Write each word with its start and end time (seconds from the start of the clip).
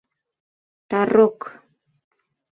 Тарокк! 0.89 1.39